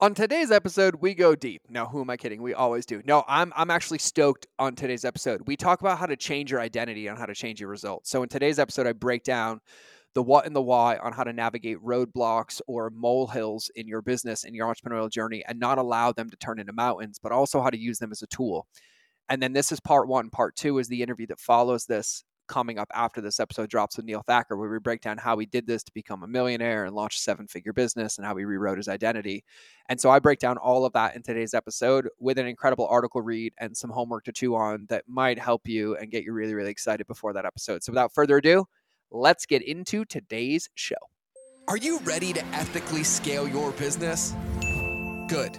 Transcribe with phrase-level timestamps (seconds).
[0.00, 1.62] On today's episode, we go deep.
[1.68, 2.40] Now, who am I kidding?
[2.40, 3.02] We always do.
[3.04, 5.42] No, I'm I'm actually stoked on today's episode.
[5.48, 8.08] We talk about how to change your identity and how to change your results.
[8.08, 9.60] So in today's episode, I break down
[10.14, 14.44] the what and the why on how to navigate roadblocks or molehills in your business
[14.44, 17.70] in your entrepreneurial journey and not allow them to turn into mountains, but also how
[17.70, 18.68] to use them as a tool.
[19.28, 20.30] And then this is part one.
[20.30, 24.06] Part two is the interview that follows this coming up after this episode drops with
[24.06, 26.94] Neil Thacker, where we break down how he did this to become a millionaire and
[26.96, 29.44] launch a seven figure business and how he rewrote his identity.
[29.88, 33.22] And so I break down all of that in today's episode with an incredible article
[33.22, 36.54] read and some homework to chew on that might help you and get you really,
[36.54, 37.84] really excited before that episode.
[37.84, 38.64] So without further ado,
[39.10, 40.96] let's get into today's show.
[41.68, 44.34] Are you ready to ethically scale your business?
[45.28, 45.58] Good.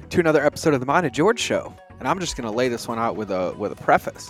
[0.11, 1.73] to another episode of the Mind of George Show.
[1.99, 4.29] And I'm just going to lay this one out with a with a preface.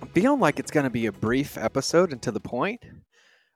[0.00, 2.80] I'm feeling like it's going to be a brief episode and to the point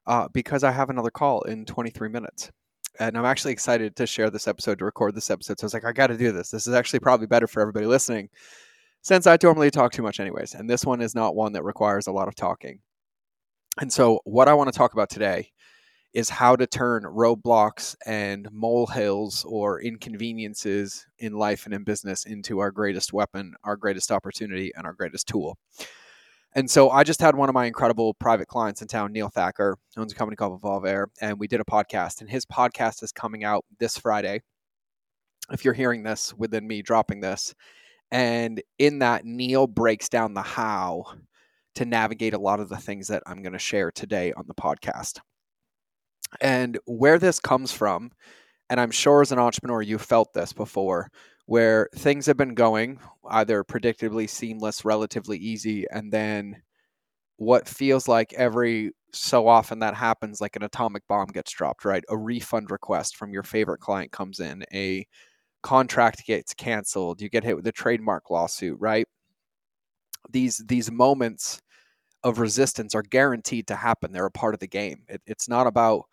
[0.08, 2.50] uh, because I have another call in 23 minutes.
[2.98, 5.60] And I'm actually excited to share this episode, to record this episode.
[5.60, 6.50] So I was like, I got to do this.
[6.50, 8.30] This is actually probably better for everybody listening
[9.02, 10.55] since I normally talk too much, anyways.
[10.55, 12.80] And this one is not one that requires a lot of talking.
[13.80, 15.52] And so, what I want to talk about today
[16.14, 22.60] is how to turn roadblocks and molehills or inconveniences in life and in business into
[22.60, 25.58] our greatest weapon, our greatest opportunity, and our greatest tool.
[26.54, 29.76] And so I just had one of my incredible private clients in town, Neil Thacker,
[29.96, 32.20] owns a company called Evolve Air, and we did a podcast.
[32.20, 34.40] And his podcast is coming out this Friday.
[35.50, 37.56] If you're hearing this within me dropping this,
[38.12, 41.06] and in that, Neil breaks down the how
[41.74, 44.54] to navigate a lot of the things that I'm going to share today on the
[44.54, 45.19] podcast.
[46.40, 48.10] And where this comes from,
[48.70, 51.10] and I'm sure as an entrepreneur, you felt this before,
[51.46, 56.62] where things have been going either predictably seamless, relatively easy, and then
[57.36, 62.04] what feels like every so often that happens, like an atomic bomb gets dropped, right?
[62.10, 65.06] A refund request from your favorite client comes in, a
[65.62, 69.06] contract gets canceled, you get hit with a trademark lawsuit, right?
[70.30, 71.60] These these moments
[72.24, 74.10] of resistance are guaranteed to happen.
[74.10, 75.02] They're a part of the game.
[75.08, 76.06] It, it's not about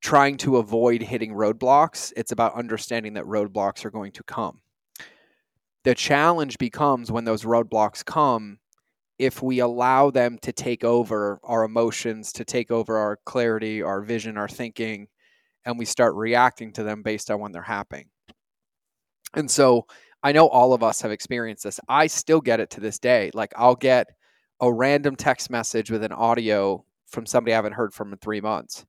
[0.00, 2.12] trying to avoid hitting roadblocks.
[2.16, 4.60] It's about understanding that roadblocks are going to come.
[5.84, 8.58] The challenge becomes when those roadblocks come,
[9.18, 14.00] if we allow them to take over our emotions, to take over our clarity, our
[14.00, 15.08] vision, our thinking,
[15.64, 18.06] and we start reacting to them based on when they're happening.
[19.34, 19.86] And so
[20.22, 21.80] I know all of us have experienced this.
[21.88, 23.30] I still get it to this day.
[23.34, 24.06] Like I'll get
[24.62, 28.40] a random text message with an audio from somebody I haven't heard from in three
[28.40, 28.86] months.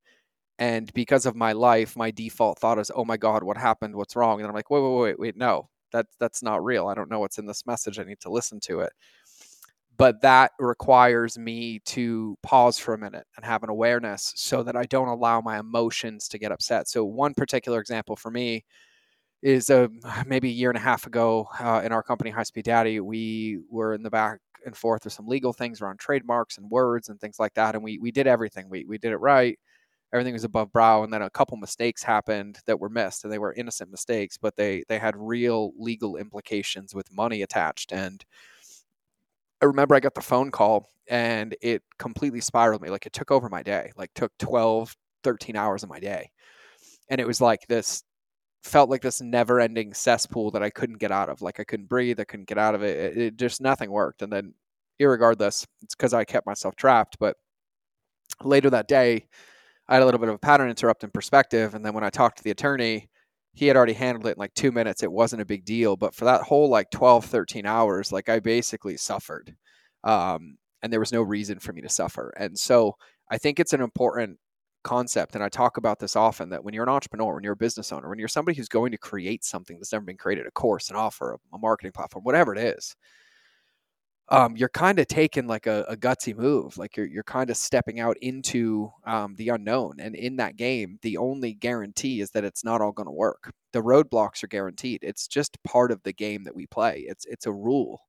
[0.59, 3.95] And because of my life my default thought is oh my god what happened?
[3.95, 4.39] What's wrong?
[4.39, 5.69] And i'm like wait wait wait wait no.
[5.91, 6.88] That that's not real.
[6.88, 8.00] I don't know what's in this message.
[8.00, 8.94] I need to listen to it.
[9.97, 14.75] But that requires me to pause for a minute and have an awareness so that
[14.75, 16.88] i don't allow my emotions to get upset.
[16.88, 18.63] So one particular example for me
[19.44, 19.88] is uh,
[20.28, 23.59] maybe a year and a half ago uh, in our company high speed daddy we
[23.69, 27.19] were in the back and forth with some legal things around trademarks and words and
[27.19, 28.69] things like that and we we did everything.
[28.69, 29.57] We we did it right.
[30.13, 33.40] Everything was above brow and then a couple mistakes happened that were missed and they
[33.40, 37.91] were innocent mistakes but they they had real legal implications with money attached.
[37.91, 38.23] And
[39.62, 43.31] i remember i got the phone call and it completely spiraled me like it took
[43.31, 46.29] over my day like took 12 13 hours of my day.
[47.09, 48.03] And it was like this
[48.63, 51.90] felt like this never ending cesspool that i couldn't get out of like i couldn't
[51.90, 54.53] breathe i couldn't get out of it it, it just nothing worked and then
[55.01, 57.35] irregardless it's because i kept myself trapped but
[58.44, 59.28] later that day
[59.88, 61.75] I had a little bit of a pattern interrupt in perspective.
[61.75, 63.09] And then when I talked to the attorney,
[63.53, 65.03] he had already handled it in like two minutes.
[65.03, 65.96] It wasn't a big deal.
[65.96, 69.55] But for that whole like 12, 13 hours, like I basically suffered.
[70.03, 72.34] Um, and there was no reason for me to suffer.
[72.38, 72.96] And so
[73.29, 74.40] I think it's an important
[74.84, 75.35] concept.
[75.35, 77.91] And I talk about this often that when you're an entrepreneur, when you're a business
[77.91, 80.90] owner, when you're somebody who's going to create something that's never been created, a course,
[80.90, 82.96] an offer, a marketing platform, whatever it is,
[84.30, 86.78] um, you're kind of taking like a, a, gutsy move.
[86.78, 90.97] Like you're you're kind of stepping out into um, the unknown, and in that game,
[91.02, 93.52] the only guarantee is that it's not all going to work.
[93.74, 95.00] The roadblocks are guaranteed.
[95.03, 97.06] It's just part of the game that we play.
[97.08, 98.00] It's it's a rule,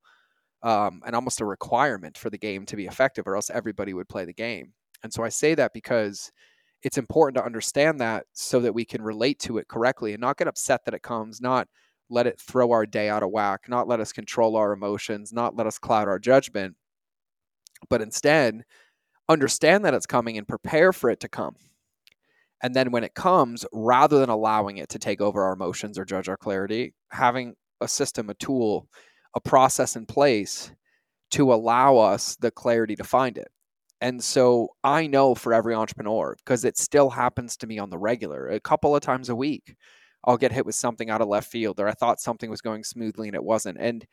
[0.63, 4.09] um, and almost a requirement for the game to be effective, or else everybody would
[4.09, 4.73] play the game.
[5.03, 6.31] And so I say that because
[6.85, 10.37] it's important to understand that so that we can relate to it correctly and not
[10.37, 11.67] get upset that it comes, not
[12.11, 15.57] let it throw our day out of whack, not let us control our emotions, not
[15.57, 16.77] let us cloud our judgment,
[17.89, 18.65] but instead
[19.29, 21.57] understand that it's coming and prepare for it to come.
[22.63, 26.05] And then when it comes, rather than allowing it to take over our emotions or
[26.05, 28.89] judge our clarity, having a system, a tool,
[29.35, 30.71] a process in place
[31.33, 33.49] to allow us the clarity to find it.
[34.05, 37.97] And so I know for every entrepreneur, because it still happens to me on the
[37.97, 39.77] regular, a couple of times a week,
[40.25, 42.85] I'll get hit with something out of left field or I thought something was going
[42.85, 43.79] smoothly and it wasn't.
[43.81, 44.05] And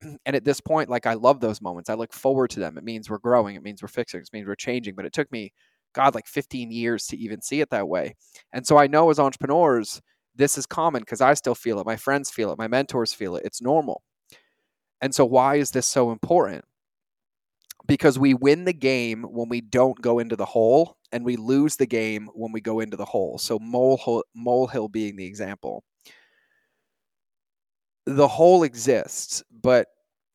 [0.24, 1.90] and at this point, like I love those moments.
[1.90, 2.78] I look forward to them.
[2.78, 3.56] It means we're growing.
[3.56, 4.20] It means we're fixing.
[4.20, 4.94] It means we're changing.
[4.94, 5.52] But it took me,
[5.92, 8.14] God, like 15 years to even see it that way.
[8.52, 10.00] And so I know as entrepreneurs,
[10.36, 11.86] this is common because I still feel it.
[11.86, 12.58] My friends feel it.
[12.58, 13.44] My mentors feel it.
[13.44, 14.04] It's normal.
[15.00, 16.64] And so why is this so important?
[17.86, 21.76] Because we win the game when we don't go into the hole, and we lose
[21.76, 23.38] the game when we go into the hole.
[23.38, 25.84] So molehill, molehill being the example
[28.06, 29.88] the hole exists, but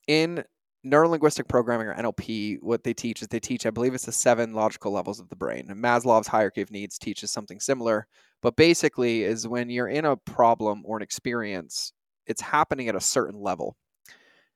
[0.07, 0.43] in
[0.85, 4.53] neurolinguistic programming or NLP, what they teach is they teach, I believe it's the seven
[4.53, 5.67] logical levels of the brain.
[5.67, 8.07] Maslow's hierarchy of needs teaches something similar,
[8.41, 11.91] but basically is when you're in a problem or an experience,
[12.25, 13.75] it's happening at a certain level.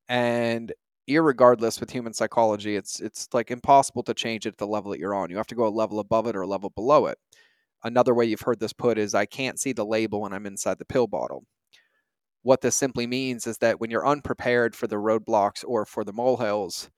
[0.08, 0.72] And
[1.10, 5.00] irregardless with human psychology, it's it's like impossible to change it at the level that
[5.00, 5.30] you're on.
[5.30, 7.18] You have to go a level above it or a level below it.
[7.84, 10.78] Another way you've heard this put is I can't see the label when I'm inside
[10.80, 11.44] the pill bottle
[12.44, 16.14] what this simply means is that when you're unprepared for the roadblocks or for the
[16.14, 16.90] molehills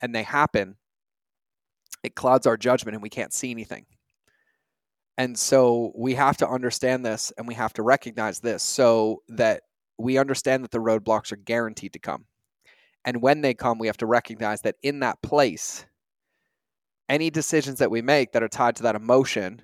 [0.00, 0.76] and they happen,
[2.02, 3.86] it clouds our judgment and we can't see anything.
[5.18, 9.62] And so we have to understand this and we have to recognize this so that
[9.98, 12.24] we understand that the roadblocks are guaranteed to come.
[13.04, 15.86] And when they come, we have to recognize that in that place,
[17.08, 19.62] any decisions that we make that are tied to that emotion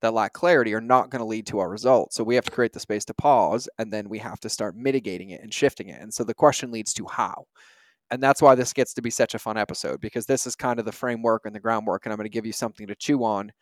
[0.00, 2.16] that lack clarity are not going to lead to our results.
[2.16, 4.74] So we have to create the space to pause and then we have to start
[4.76, 6.00] mitigating it and shifting it.
[6.00, 7.44] And so the question leads to how.
[8.10, 10.80] And that's why this gets to be such a fun episode because this is kind
[10.80, 12.04] of the framework and the groundwork.
[12.04, 13.52] And I'm going to give you something to chew on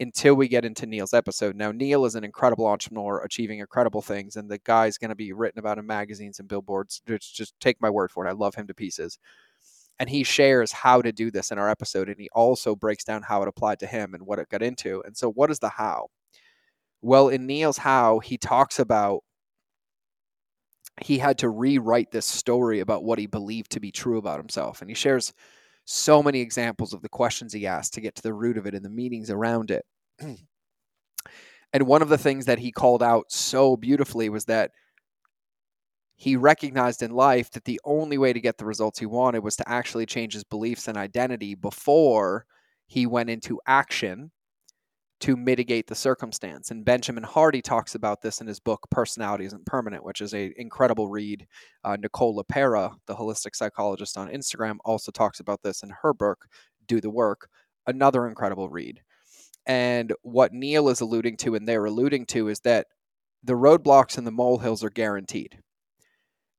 [0.00, 1.56] until we get into Neil's episode.
[1.56, 5.32] Now, Neil is an incredible entrepreneur achieving incredible things, and the guy's going to be
[5.32, 7.02] written about in magazines and billboards.
[7.06, 8.28] Just, just take my word for it.
[8.28, 9.18] I love him to pieces
[9.98, 13.22] and he shares how to do this in our episode and he also breaks down
[13.22, 15.68] how it applied to him and what it got into and so what is the
[15.68, 16.08] how
[17.02, 19.22] well in neil's how he talks about
[21.00, 24.80] he had to rewrite this story about what he believed to be true about himself
[24.80, 25.32] and he shares
[25.90, 28.74] so many examples of the questions he asked to get to the root of it
[28.74, 29.84] and the meanings around it.
[31.74, 34.70] And one of the things that he called out so beautifully was that
[36.16, 39.54] he recognized in life that the only way to get the results he wanted was
[39.56, 42.46] to actually change his beliefs and identity before
[42.86, 44.30] he went into action
[45.20, 46.70] to mitigate the circumstance.
[46.70, 50.52] And Benjamin Hardy talks about this in his book Personality Isn't Permanent, which is an
[50.56, 51.46] incredible read.
[51.84, 56.46] Uh, Nicole LePera, the holistic psychologist on Instagram, also talks about this in her book
[56.86, 57.48] Do the Work,
[57.86, 59.00] another incredible read.
[59.66, 62.86] And what Neil is alluding to and they're alluding to is that
[63.42, 65.58] the roadblocks and the molehills are guaranteed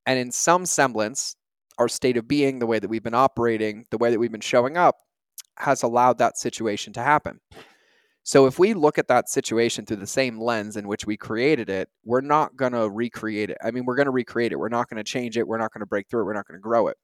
[0.10, 1.36] and in some semblance,
[1.78, 4.42] our state of being, the way that we've been operating, the way that we've been
[4.42, 4.96] showing up,
[5.58, 7.40] has allowed that situation to happen.
[8.24, 11.70] So if we look at that situation through the same lens in which we created
[11.70, 13.58] it, we're not going to recreate it.
[13.64, 14.60] I mean, we're going to recreate it.
[14.60, 15.48] We're not going to change it.
[15.48, 16.26] We're not going to break through it.
[16.26, 16.98] We're not going to grow it.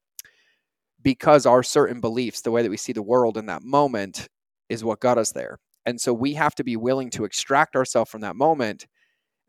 [1.02, 4.28] Because our certain beliefs, the way that we see the world in that moment,
[4.68, 5.58] is what got us there.
[5.84, 8.86] And so we have to be willing to extract ourselves from that moment.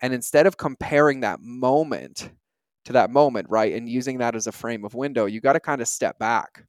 [0.02, 2.32] And instead of comparing that moment
[2.86, 3.74] to that moment, right?
[3.74, 6.64] And using that as a frame of window, you got to kind of step back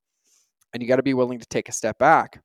[0.72, 2.42] and you got to be willing to take a step back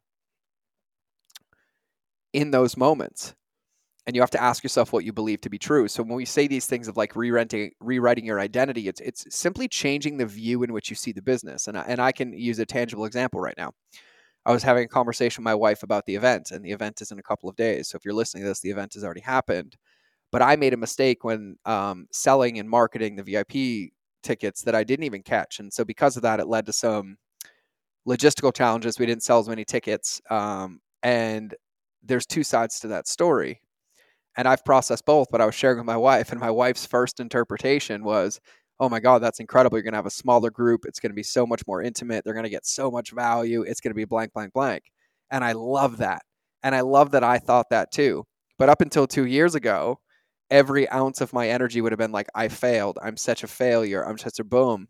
[2.34, 3.34] in those moments.
[4.06, 5.88] And you have to ask yourself what you believe to be true.
[5.88, 9.70] So when we say these things of like rewriting, rewriting your identity, it's it's simply
[9.70, 11.70] changing the view in which you see the business.
[11.70, 13.72] And I, and I can use a tangible example right now.
[14.46, 17.12] I was having a conversation with my wife about the event, and the event is
[17.12, 17.88] in a couple of days.
[17.88, 19.78] So if you're listening to this, the event has already happened.
[20.34, 24.84] But I made a mistake when um, selling and marketing the VIP tickets that I
[24.84, 25.60] didn't even catch.
[25.60, 27.18] And so because of that, it led to some
[28.08, 29.00] logistical challenges.
[29.00, 30.22] We didn't sell as many tickets.
[30.30, 31.54] Um, and
[32.04, 33.62] there's two sides to that story.
[34.36, 37.20] And I've processed both, but I was sharing with my wife, and my wife's first
[37.20, 38.40] interpretation was,
[38.80, 39.78] oh my God, that's incredible.
[39.78, 40.86] You're going to have a smaller group.
[40.86, 42.24] It's going to be so much more intimate.
[42.24, 43.62] They're going to get so much value.
[43.62, 44.84] It's going to be blank, blank, blank.
[45.30, 46.24] And I love that.
[46.64, 48.24] And I love that I thought that too.
[48.58, 50.00] But up until two years ago,
[50.50, 52.98] every ounce of my energy would have been like, I failed.
[53.04, 54.04] I'm such a failure.
[54.04, 54.88] I'm such a boom.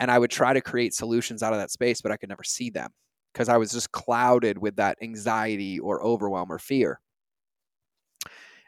[0.00, 2.44] And I would try to create solutions out of that space, but I could never
[2.44, 2.90] see them
[3.32, 7.00] because I was just clouded with that anxiety or overwhelm or fear.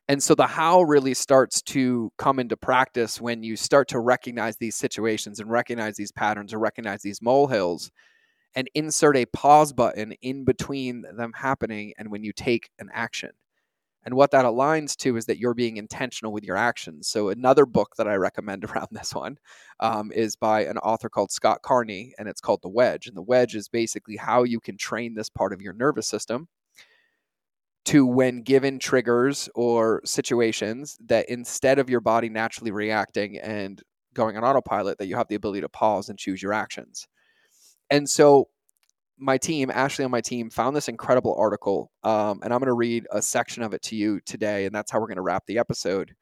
[0.09, 4.57] And so the how really starts to come into practice when you start to recognize
[4.57, 7.91] these situations and recognize these patterns or recognize these molehills
[8.55, 13.31] and insert a pause button in between them happening and when you take an action.
[14.05, 17.09] And what that aligns to is that you're being intentional with your actions.
[17.09, 19.39] So, another book that I recommend around this one
[19.81, 23.07] um, is by an author called Scott Carney, and it's called The Wedge.
[23.07, 26.49] And the wedge is basically how you can train this part of your nervous system
[27.87, 34.37] to when given triggers or situations that instead of your body naturally reacting and going
[34.37, 37.07] on autopilot that you have the ability to pause and choose your actions
[37.91, 38.49] and so
[39.21, 42.73] my team ashley on my team found this incredible article um, and i'm going to
[42.73, 45.45] read a section of it to you today and that's how we're going to wrap
[45.47, 46.15] the episode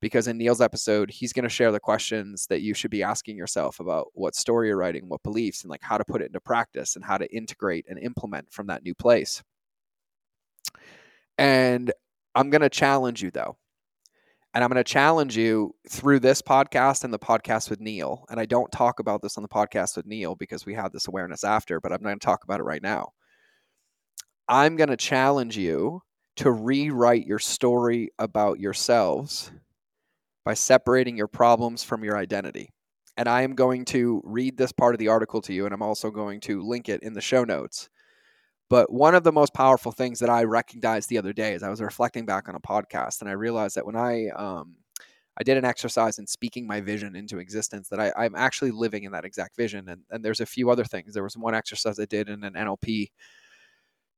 [0.00, 3.36] because in neil's episode he's going to share the questions that you should be asking
[3.36, 6.40] yourself about what story you're writing what beliefs and like how to put it into
[6.40, 9.42] practice and how to integrate and implement from that new place
[11.38, 11.92] and
[12.34, 13.56] I'm going to challenge you, though.
[14.54, 18.26] And I'm going to challenge you through this podcast and the podcast with Neil.
[18.28, 21.08] And I don't talk about this on the podcast with Neil because we had this
[21.08, 23.12] awareness after, but I'm going to talk about it right now.
[24.48, 26.02] I'm going to challenge you
[26.36, 29.50] to rewrite your story about yourselves
[30.44, 32.70] by separating your problems from your identity.
[33.16, 35.82] And I am going to read this part of the article to you, and I'm
[35.82, 37.88] also going to link it in the show notes.
[38.72, 41.68] But one of the most powerful things that I recognized the other day is I
[41.68, 44.76] was reflecting back on a podcast and I realized that when I um,
[45.38, 49.04] I did an exercise in speaking my vision into existence that I, I'm actually living
[49.04, 49.90] in that exact vision.
[49.90, 51.12] And, and there's a few other things.
[51.12, 53.08] There was one exercise I did in an NLP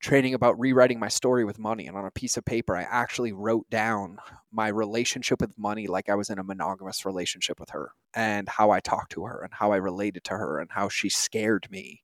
[0.00, 1.88] training about rewriting my story with money.
[1.88, 4.18] And on a piece of paper, I actually wrote down
[4.52, 8.70] my relationship with money like I was in a monogamous relationship with her and how
[8.70, 12.02] I talked to her and how I related to her and how she scared me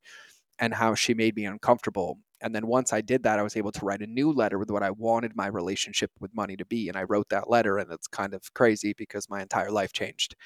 [0.58, 3.72] and how she made me uncomfortable and then once I did that, I was able
[3.72, 6.88] to write a new letter with what I wanted my relationship with money to be.
[6.88, 10.36] And I wrote that letter, and it's kind of crazy because my entire life changed.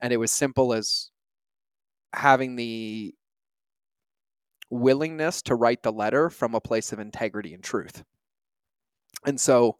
[0.00, 1.10] And it was simple as
[2.14, 3.14] having the
[4.70, 8.02] willingness to write the letter from a place of integrity and truth.
[9.26, 9.78] And so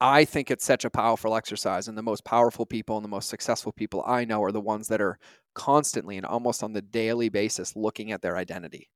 [0.00, 1.88] I think it's such a powerful exercise.
[1.88, 4.88] And the most powerful people and the most successful people I know are the ones
[4.88, 5.18] that are
[5.54, 8.90] constantly and almost on the daily basis looking at their identity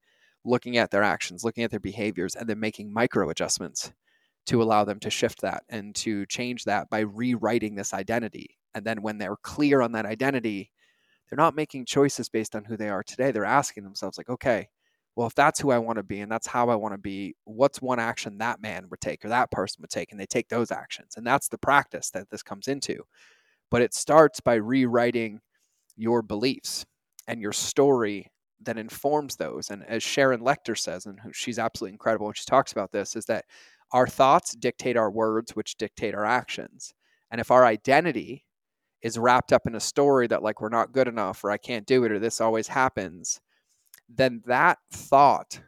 [0.47, 3.93] looking at their actions, looking at their behaviors, and then making micro adjustments
[4.47, 8.57] to allow them to shift that and to change that by rewriting this identity.
[8.75, 10.71] And then when they're clear on that identity,
[11.29, 13.33] they're not making choices based on who they are today.
[13.33, 14.69] They're asking themselves, like, okay,
[15.17, 17.35] well, if that's who I want to be and that's how I want to be,
[17.45, 20.13] what's one action that man would take or that person would take?
[20.13, 21.15] And they take those actions.
[21.17, 23.03] And that's the practice that this comes into.
[23.71, 25.41] But it starts by rewriting
[25.97, 26.85] your beliefs
[27.27, 28.31] and your story
[28.63, 29.71] that informs those.
[29.71, 33.27] And as Sharon Lechter says, and she's absolutely incredible when she talks about this, is
[33.27, 33.45] that
[33.93, 36.95] our thoughts dictate our words, which dictate our actions.
[37.31, 38.45] And if our identity
[39.03, 41.87] is wrapped up in a story that, like, we're not good enough, or I can't
[41.87, 43.41] do it, or this always happens,
[44.09, 45.61] then that thought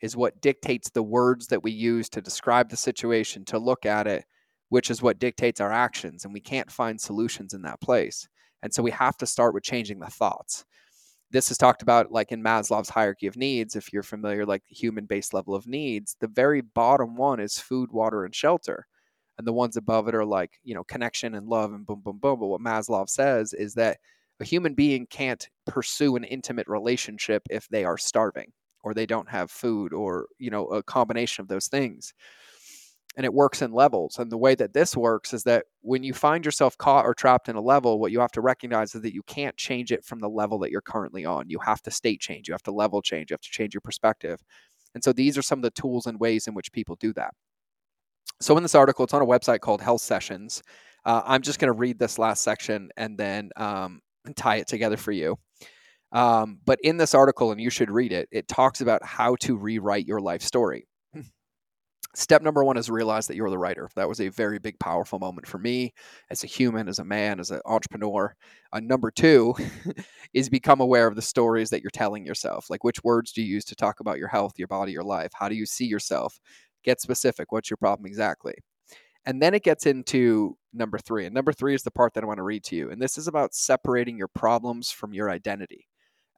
[0.00, 4.06] is what dictates the words that we use to describe the situation, to look at
[4.06, 4.24] it,
[4.68, 6.24] which is what dictates our actions.
[6.24, 8.26] And we can't find solutions in that place.
[8.62, 10.64] And so we have to start with changing the thoughts
[11.32, 13.76] this is talked about like in Maslow's hierarchy of needs.
[13.76, 17.90] If you're familiar, like human based level of needs, the very bottom one is food,
[17.92, 18.86] water, and shelter.
[19.38, 22.18] And the ones above it are like, you know, connection and love and boom, boom,
[22.18, 22.38] boom.
[22.40, 23.98] But what Maslow says is that
[24.40, 28.52] a human being can't pursue an intimate relationship if they are starving
[28.84, 32.12] or they don't have food or, you know, a combination of those things
[33.16, 34.18] and it works in levels.
[34.18, 37.48] And the way that this works is that when you find yourself caught or trapped
[37.48, 40.20] in a level, what you have to recognize is that you can't change it from
[40.20, 41.50] the level that you're currently on.
[41.50, 43.82] You have to state change, you have to level change, you have to change your
[43.82, 44.40] perspective.
[44.94, 47.34] And so these are some of the tools and ways in which people do that.
[48.40, 50.62] So in this article, it's on a website called Health Sessions.
[51.04, 54.00] Uh, I'm just going to read this last section and then um,
[54.36, 55.36] tie it together for you.
[56.12, 59.56] Um, but in this article, and you should read it, it talks about how to
[59.56, 60.86] rewrite your life story.
[62.14, 63.88] Step number one is realize that you're the writer.
[63.96, 65.94] That was a very big, powerful moment for me
[66.30, 68.34] as a human, as a man, as an entrepreneur.
[68.70, 69.54] Uh, number two
[70.34, 72.68] is become aware of the stories that you're telling yourself.
[72.68, 75.30] Like, which words do you use to talk about your health, your body, your life?
[75.34, 76.38] How do you see yourself?
[76.84, 77.50] Get specific.
[77.50, 78.54] What's your problem exactly?
[79.24, 81.24] And then it gets into number three.
[81.24, 82.90] And number three is the part that I want to read to you.
[82.90, 85.86] And this is about separating your problems from your identity.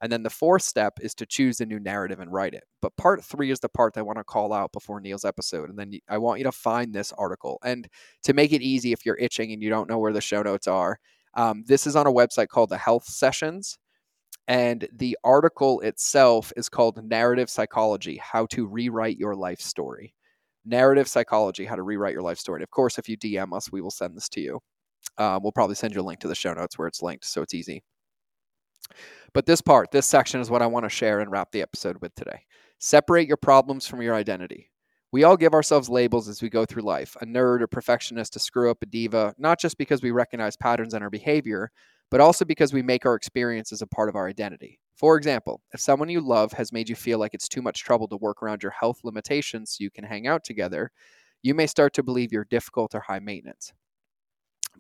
[0.03, 2.65] And then the fourth step is to choose a new narrative and write it.
[2.83, 5.71] But part three is the part I want to call out before Neil's episode.
[5.71, 7.59] And then I want you to find this article.
[7.65, 7.89] And
[8.25, 10.67] to make it easy, if you're itching and you don't know where the show notes
[10.67, 10.99] are,
[11.35, 13.79] um, this is on a website called the Health Sessions.
[14.47, 20.15] And the article itself is called Narrative Psychology How to Rewrite Your Life Story
[20.67, 22.59] Narrative Psychology How to Rewrite Your Life Story.
[22.59, 24.61] And of course, if you DM us, we will send this to you.
[25.19, 27.43] Um, we'll probably send you a link to the show notes where it's linked, so
[27.43, 27.83] it's easy.
[29.33, 31.99] But this part, this section is what I want to share and wrap the episode
[32.01, 32.43] with today.
[32.79, 34.71] Separate your problems from your identity.
[35.13, 38.41] We all give ourselves labels as we go through life a nerd, a perfectionist, a
[38.41, 41.71] screw up, a diva, not just because we recognize patterns in our behavior,
[42.11, 44.81] but also because we make our experiences a part of our identity.
[44.97, 48.09] For example, if someone you love has made you feel like it's too much trouble
[48.09, 50.91] to work around your health limitations so you can hang out together,
[51.43, 53.73] you may start to believe you're difficult or high maintenance.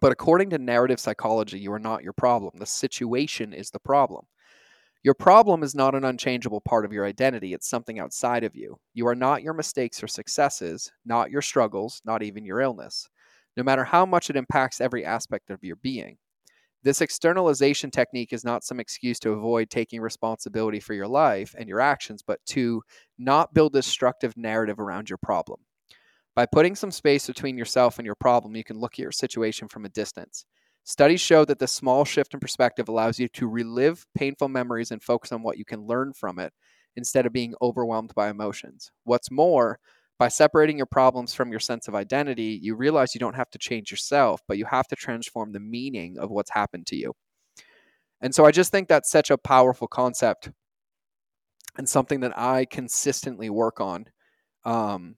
[0.04, 2.52] But according to narrative psychology, you are not your problem.
[2.58, 4.26] The situation is the problem.
[5.02, 8.76] Your problem is not an unchangeable part of your identity, it's something outside of you.
[8.92, 13.08] You are not your mistakes or successes, not your struggles, not even your illness,
[13.56, 16.18] no matter how much it impacts every aspect of your being.
[16.82, 21.66] This externalization technique is not some excuse to avoid taking responsibility for your life and
[21.66, 22.82] your actions, but to
[23.16, 25.60] not build destructive narrative around your problem.
[26.34, 29.68] By putting some space between yourself and your problem, you can look at your situation
[29.68, 30.46] from a distance.
[30.82, 35.02] Studies show that the small shift in perspective allows you to relive painful memories and
[35.02, 36.52] focus on what you can learn from it
[36.96, 38.90] instead of being overwhelmed by emotions.
[39.04, 39.78] What's more,
[40.18, 43.58] by separating your problems from your sense of identity, you realize you don't have to
[43.58, 47.14] change yourself, but you have to transform the meaning of what's happened to you.
[48.20, 50.50] And so I just think that's such a powerful concept
[51.76, 54.06] and something that I consistently work on
[54.64, 55.16] um,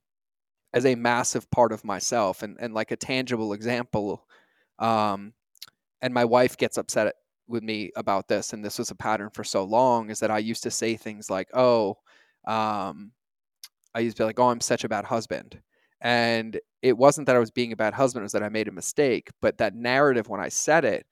[0.77, 2.43] as a massive part of myself.
[2.43, 4.27] And, and like a tangible example,
[4.79, 5.33] um,
[6.03, 7.15] and my wife gets upset
[7.49, 10.39] with me about this and this was a pattern for so long is that i
[10.39, 11.97] used to say things like oh
[12.47, 13.13] um,
[13.95, 15.61] i used to be like oh i'm such a bad husband
[16.01, 18.69] and it wasn't that i was being a bad husband it was that i made
[18.69, 21.07] a mistake but that narrative when i said it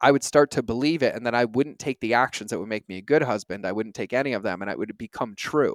[0.00, 2.68] i would start to believe it and then i wouldn't take the actions that would
[2.68, 5.34] make me a good husband i wouldn't take any of them and it would become
[5.36, 5.74] true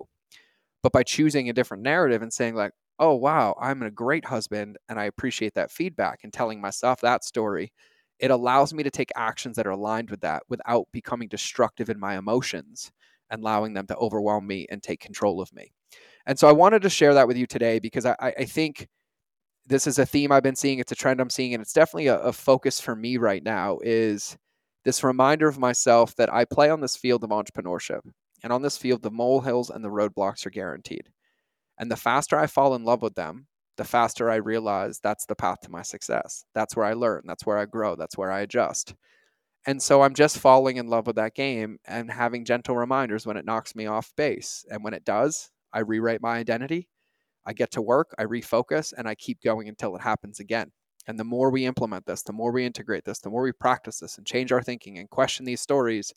[0.82, 2.74] but by choosing a different narrative and saying like
[3.04, 7.24] oh wow i'm a great husband and i appreciate that feedback and telling myself that
[7.24, 7.72] story
[8.20, 12.00] it allows me to take actions that are aligned with that without becoming destructive in
[12.00, 12.92] my emotions
[13.30, 15.74] and allowing them to overwhelm me and take control of me.
[16.26, 18.88] And so I wanted to share that with you today because I, I think
[19.66, 20.80] this is a theme I've been seeing.
[20.80, 23.80] It's a trend I'm seeing, and it's definitely a, a focus for me right now.
[23.84, 24.38] Is
[24.86, 28.02] this reminder of myself that I play on this field of entrepreneurship,
[28.44, 31.10] and on this field, the molehills and the roadblocks are guaranteed.
[31.84, 35.36] And the faster I fall in love with them, the faster I realize that's the
[35.36, 36.46] path to my success.
[36.56, 37.24] That's where I learn.
[37.26, 37.98] That's where I grow.
[37.98, 38.96] That's where I adjust.
[39.68, 43.36] And so I'm just falling in love with that game and having gentle reminders when
[43.36, 44.66] it knocks me off base.
[44.70, 46.88] And when it does, I rewrite my identity.
[47.46, 50.72] I get to work, I refocus, and I keep going until it happens again.
[51.06, 54.00] And the more we implement this, the more we integrate this, the more we practice
[54.00, 56.14] this and change our thinking and question these stories,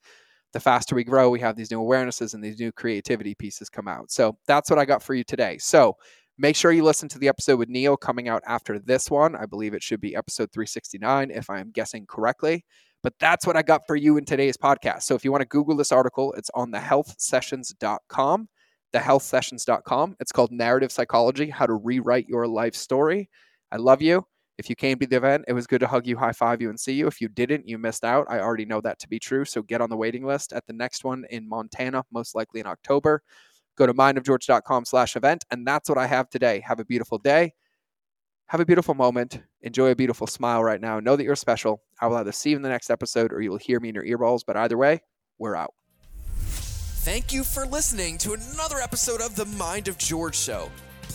[0.57, 3.87] the faster we grow, we have these new awarenesses and these new creativity pieces come
[3.87, 4.11] out.
[4.11, 5.59] So that's what I got for you today.
[5.59, 5.97] So
[6.39, 9.35] Make sure you listen to the episode with Neil coming out after this one.
[9.35, 12.63] I believe it should be episode 369, if I am guessing correctly.
[13.03, 15.05] But that's what I got for you in today's podcast.
[15.05, 18.49] So if you want to Google this article, it's on thehealthsessions.com.
[18.93, 20.17] Thehealthsessions.com.
[20.21, 23.31] It's called Narrative Psychology How to Rewrite Your Life Story.
[23.73, 24.27] I love you.
[24.59, 26.71] If you came to the event, it was good to hug you, high five you,
[26.71, 27.07] and see you.
[27.07, 28.27] If you didn't, you missed out.
[28.31, 29.45] I already know that to be true.
[29.45, 32.67] So get on the waiting list at the next one in Montana, most likely in
[32.67, 33.23] October
[33.77, 35.45] go to mindofgeorge.com slash event.
[35.51, 36.61] And that's what I have today.
[36.67, 37.55] Have a beautiful day.
[38.47, 39.41] Have a beautiful moment.
[39.63, 41.01] Enjoy a beautiful smile right now.
[41.01, 41.83] Know that you're special.
[42.01, 43.95] I will either see you in the next episode or you will hear me in
[43.95, 44.41] your earballs.
[44.47, 45.03] But either way,
[45.39, 45.75] we're out.
[46.39, 50.71] Thank you for listening to another episode of the Mind of George Show